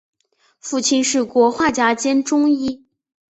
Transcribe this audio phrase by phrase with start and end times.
[0.59, 2.87] 父亲是国画家兼中医。